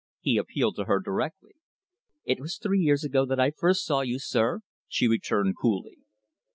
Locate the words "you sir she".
4.01-5.07